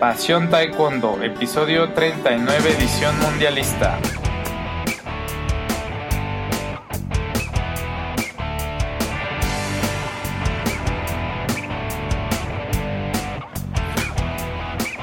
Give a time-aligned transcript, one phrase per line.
[0.00, 3.98] Pasión Taekwondo, episodio 39, edición mundialista.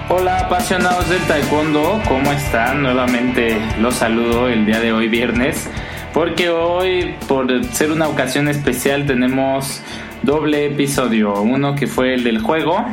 [0.09, 2.83] Hola apasionados del taekwondo, ¿cómo están?
[2.83, 5.67] Nuevamente los saludo el día de hoy viernes,
[6.13, 9.81] porque hoy por ser una ocasión especial tenemos
[10.21, 12.85] doble episodio, uno que fue el del juego,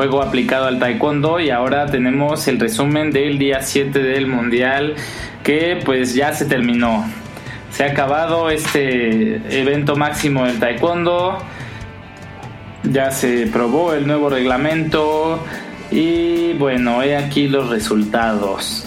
[0.00, 4.94] juego aplicado al taekwondo y ahora tenemos el resumen del día 7 del mundial
[5.42, 7.04] que pues ya se terminó.
[7.70, 11.36] Se ha acabado este evento máximo del taekwondo,
[12.84, 15.44] ya se probó el nuevo reglamento,
[15.90, 18.86] y bueno, he aquí los resultados.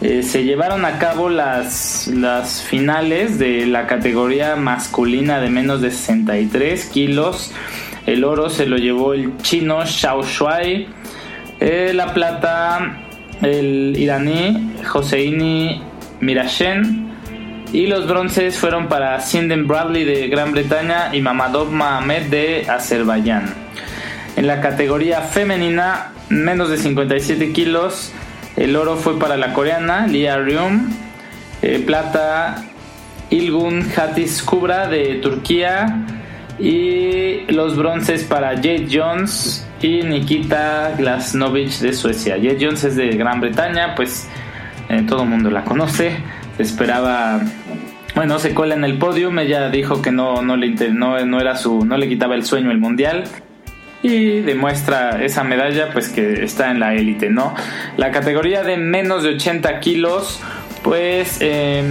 [0.00, 5.90] Eh, se llevaron a cabo las, las finales de la categoría masculina de menos de
[5.90, 7.50] 63 kilos.
[8.12, 10.86] El oro se lo llevó el chino Xiao Shuai.
[11.58, 12.98] Eh, la plata
[13.40, 15.80] el iraní Joseini
[16.20, 17.10] Mirashen.
[17.72, 23.54] Y los bronces fueron para Sinden Bradley de Gran Bretaña y Mamadov Mahamed de Azerbaiyán.
[24.36, 28.12] En la categoría femenina menos de 57 kilos.
[28.56, 30.90] El oro fue para la coreana Lia Ryum.
[31.62, 32.62] Eh, plata
[33.30, 36.20] Ilgun Hatis Kubra de Turquía.
[36.58, 42.36] Y los bronces para Jade Jones y Nikita Glasnovich de Suecia.
[42.36, 44.28] Jade Jones es de Gran Bretaña, pues
[44.88, 46.16] eh, todo el mundo la conoce.
[46.58, 47.40] Esperaba
[48.14, 51.56] bueno, se cola en el podio, ella dijo que no, no, le, no, no, era
[51.56, 53.24] su, no le quitaba el sueño el mundial
[54.02, 57.54] y demuestra esa medalla pues que está en la élite, ¿no?
[57.96, 60.40] La categoría de menos de 80 kilos,
[60.82, 61.82] pues eh,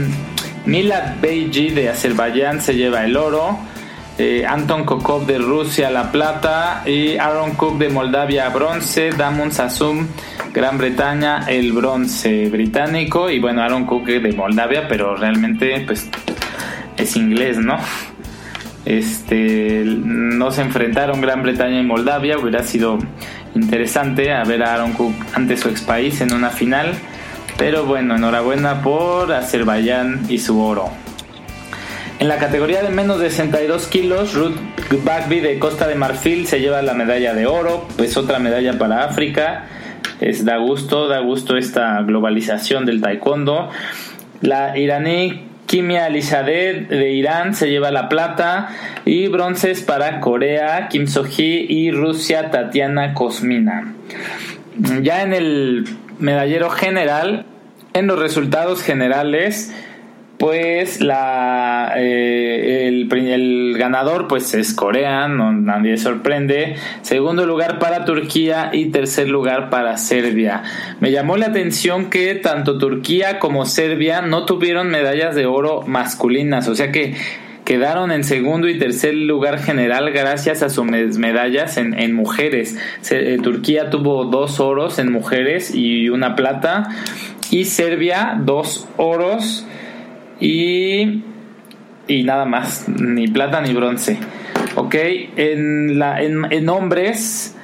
[0.65, 3.57] Milad Beiji de Azerbaiyán se lleva el oro.
[4.17, 10.05] Eh, Anton Kokov de Rusia la plata y Aaron Cook de Moldavia bronce, Damun Sasum
[10.53, 16.09] Gran Bretaña el bronce británico y bueno Aaron Cook de Moldavia pero realmente pues
[16.97, 17.77] es inglés, ¿no?
[18.85, 22.97] Este, no se enfrentaron Gran Bretaña y Moldavia, hubiera sido
[23.53, 26.93] interesante a ver a Aaron Cook ante su ex país en una final.
[27.57, 30.89] Pero bueno, enhorabuena por Azerbaiyán y su oro.
[32.21, 34.55] En la categoría de menos de 62 kilos, Ruth
[35.03, 39.05] Bagby de Costa de Marfil se lleva la medalla de oro, pues otra medalla para
[39.05, 39.63] África.
[40.19, 43.71] Es, da gusto, da gusto esta globalización del taekwondo.
[44.41, 48.69] La iraní Kimia Alizadeh de Irán se lleva la plata
[49.03, 53.95] y bronces para Corea, Kim So-hee y Rusia, Tatiana Kosmina.
[55.01, 55.85] Ya en el
[56.19, 57.47] medallero general,
[57.95, 59.73] en los resultados generales,
[60.41, 60.99] pues
[61.95, 66.77] eh, el, ganador pues es Corea, nadie sorprende.
[67.03, 70.63] Segundo lugar para Turquía y tercer lugar para Serbia.
[70.99, 76.67] Me llamó la atención que tanto Turquía como Serbia no tuvieron medallas de oro masculinas,
[76.67, 77.13] o sea que
[77.63, 82.79] quedaron en segundo y tercer lugar general gracias a sus medallas en, en mujeres.
[83.11, 86.89] Eh, Turquía tuvo dos oros en mujeres y una plata
[87.51, 89.67] y Serbia dos oros
[90.41, 91.23] y,
[92.07, 94.19] y nada más, ni plata ni bronce.
[94.75, 94.95] Ok,
[95.35, 97.55] en, la, en, hombres,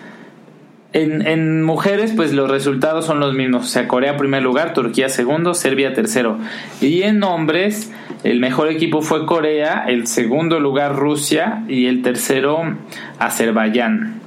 [0.93, 3.65] en, en, mujeres, pues los resultados son los mismos.
[3.65, 6.37] O sea, Corea primer lugar, Turquía segundo, Serbia tercero.
[6.79, 7.91] Y en hombres,
[8.23, 12.77] el mejor equipo fue Corea, el segundo lugar Rusia y el tercero
[13.19, 14.21] Azerbaiyán.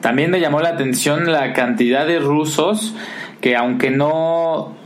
[0.00, 2.94] También me llamó la atención la cantidad de rusos
[3.40, 4.76] que aunque no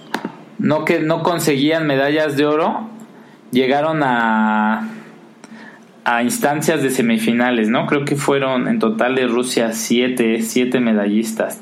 [0.61, 2.89] no que no conseguían medallas de oro,
[3.51, 4.89] llegaron a
[6.05, 7.87] a instancias de semifinales, ¿no?
[7.87, 11.61] Creo que fueron en total de Rusia siete, siete medallistas.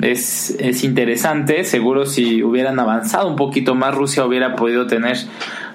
[0.00, 5.16] Es, es interesante, seguro si hubieran avanzado un poquito más, Rusia hubiera podido tener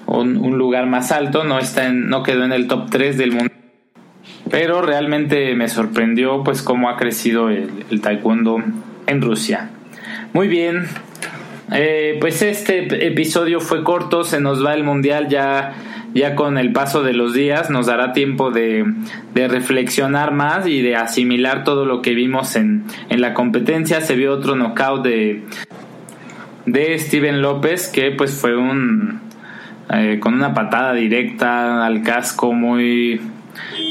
[0.06, 3.32] un, un lugar más alto, no, está en, no quedó en el top 3 del
[3.32, 3.52] mundo.
[4.50, 8.62] Pero realmente me sorprendió pues cómo ha crecido el, el taekwondo
[9.06, 9.70] en Rusia.
[10.32, 10.86] Muy bien,
[11.72, 15.74] eh, pues este episodio fue corto, se nos va el mundial ya,
[16.14, 18.84] ya con el paso de los días, nos dará tiempo de,
[19.34, 24.00] reflexionar más y de asimilar todo lo que vimos en, la competencia.
[24.00, 25.42] Se vio otro knockout de,
[26.66, 29.20] de Steven López que pues fue un
[29.90, 33.20] eh, con una patada directa al casco muy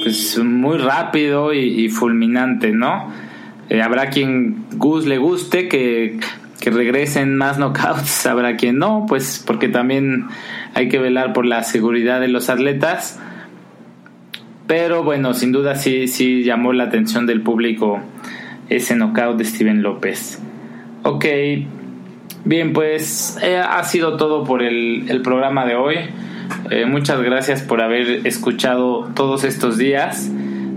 [0.03, 3.11] pues muy rápido y, fulminante, ¿no?
[3.69, 6.19] Eh, habrá quien Gus le guste que
[6.63, 10.27] que regresen más knockouts, habrá quien no, pues porque también
[10.74, 13.19] hay que velar por la seguridad de los atletas.
[14.65, 18.00] Pero bueno, sin duda sí, sí llamó la atención del público
[18.69, 20.42] ese knockout de Steven López.
[21.04, 21.25] Ok,
[22.45, 25.95] bien, pues eh, ha sido todo por el, el programa de hoy.
[26.71, 30.31] Eh, muchas gracias por haber escuchado todos estos días.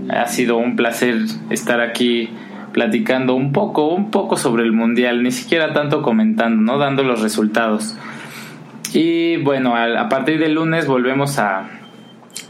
[0.09, 1.15] Ha sido un placer
[1.49, 2.29] estar aquí
[2.77, 7.21] platicando un poco, un poco sobre el mundial, ni siquiera tanto comentando, no dando los
[7.23, 7.97] resultados.
[8.93, 11.67] Y bueno, a, partir del lunes volvemos a,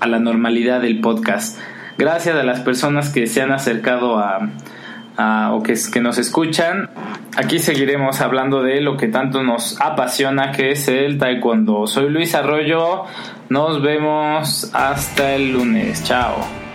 [0.02, 1.58] a la normalidad del podcast.
[1.98, 6.90] Gracias a las personas que se han acercado a, o que, que nos escuchan.
[7.38, 11.88] Aquí seguiremos hablando de lo que tanto nos apasiona, que es el taekwondo.
[11.88, 13.06] Soy Luis Arroyo,
[13.48, 16.67] nos vemos hasta el lunes, chao.